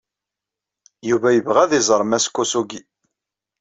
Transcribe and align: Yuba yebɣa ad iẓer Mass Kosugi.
Yuba 1.09 1.27
yebɣa 1.31 1.59
ad 1.63 1.71
iẓer 1.79 2.01
Mass 2.05 2.25
Kosugi. 2.35 2.79